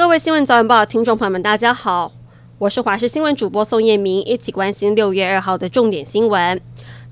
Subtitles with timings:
[0.00, 2.10] 各位新闻早晚报听众朋友们，大家好，
[2.56, 6.58] 我是华视新闻主播宋燕明，一起关心六月二号的重点新闻。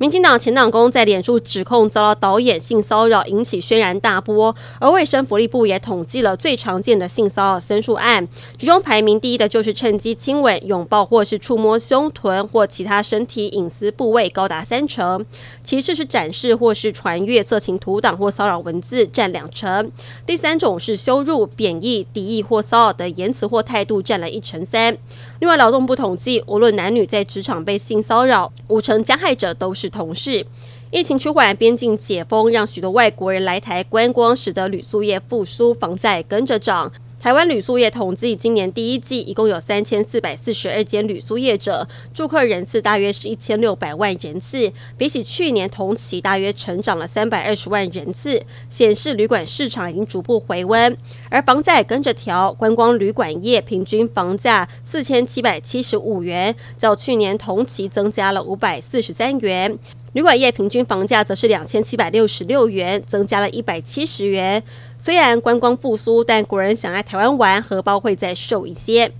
[0.00, 4.54] 民进党前党工在脸书指控遭到导演性骚扰，引起轩然大波。
[4.78, 15.20] 而卫生福利部也统计了最常见的性骚扰申诉案，其中排名第一的就是趁机亲吻、拥抱或是触摸胸臀或其他身体隐私部位，高达三成；
[15.64, 19.84] 其次是展示或是传阅色情图档或骚扰文字，占两成；
[20.24, 24.96] 第三种是羞辱、贬义、敌意或骚扰的言辞或态度，占了一成三。
[25.40, 29.87] 另外，劳动部统计，无论男女在职场被性骚扰，五成加害者都是。
[29.88, 30.46] 同事，
[30.90, 36.92] 疫情趋缓，边境解封，让许多外国人来台观光，使得旅宿业复苏，房价跟着涨。
[37.20, 50.96] 台湾旅宿业统计，今年第一季一共有三千四百四十二间旅宿业者，住客人次大约是一千六百万人次，比起去年同期大约成长了三百二十万人次，显示旅馆市场已经逐步回温，
[51.28, 52.52] 而房价也跟着调。
[52.52, 59.76] 观光旅馆业平均房价四千七百七十五元，较去年同期增加了五百四十三元。
[60.14, 64.62] 旅馆业平均房价则是两千七百六十六元，增加了一百七十元。
[64.98, 69.12] 虽然观光复苏，但国人想来台湾玩，荷包会再瘦一些。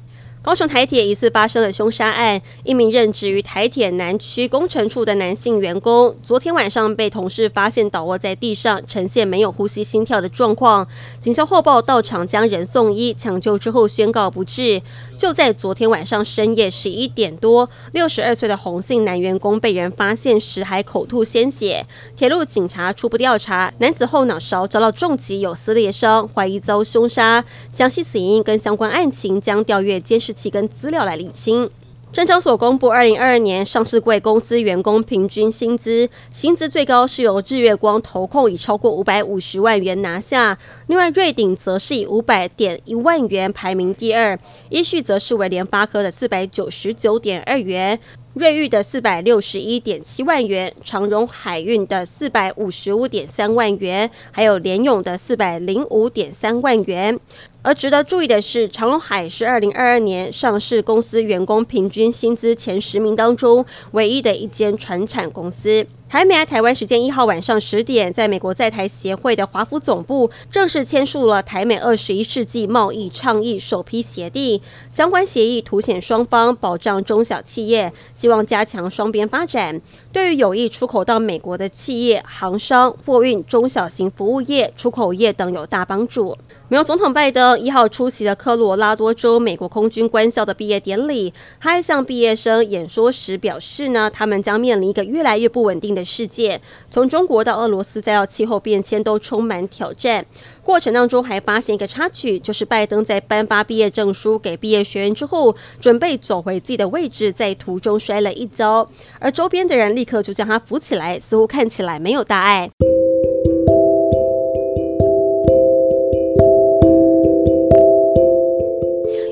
[0.49, 10.89] 高雄台铁疑似发生了凶杀案，一名任职于台铁南区工程处的男性员工，昨天晚上被同事发现倒卧在地上，呈现没有呼吸、心跳的状况。
[11.21, 14.81] 警消后报到场将人送医抢救之后宣告不治。
[15.19, 21.85] 就在昨天晚上深夜十一点多，六十二岁的洪姓男员工被人发现时还口吐鲜血。
[22.17, 27.45] 铁路警察初步调查，男子后脑勺遭到重击，有撕裂伤，怀疑遭凶杀。
[27.71, 31.69] 详细死因跟相关案情将调阅监视器跟资料来理清。
[32.11, 44.39] 证交所公布二零二二年上市柜公司员工平均薪资，薪资最高是由日月光投控以超过五百五十万元拿下，另外瑞鼎则是以五百点一万元排名第二，
[44.71, 48.01] 依序则是为联发科的四百九十九点二元。
[48.35, 57.19] 瑞昱的四百六十一点七万元，长荣海运的四百五十五点三万元，还有联咏的四百零五点三万元。
[57.63, 65.85] 而值得注意的是，长荣海是二零二二年上市公司员工平均薪资前十名当中唯一的一间传产公司。
[66.09, 74.59] 台美台湾时间一号晚上十点，在美国在台协会的华府总部正式签署了台美二十一世纪贸易倡议首批协定。
[74.89, 79.79] 相关协议凸显双方保障中小企业，希望加强双边发展。
[80.11, 86.39] 对于有意出口到美国的企业、行商、货运、中小型服务业、出口业等有大帮助。
[86.71, 95.99] 美国总统拜登一号出席了科罗拉多州美国空军官校的毕业典礼，他还向毕业生演说时表示呢，他们将面临一个越来越不稳定的。
[95.99, 96.61] 的世界，
[96.93, 100.25] 从中国到俄罗斯再到气候变迁，都充满挑战。
[100.63, 112.71] 过程当中还发现一个插曲，就是拜登在颁发毕业证书给毕业学员之后，准备走回自己的位置，在途中摔了一跤，而周边的人立刻就将他扶起来，似乎看起来没有大碍。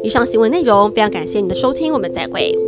[0.07, 2.66] 以上新闻内容非常感谢你的收听，我们再会。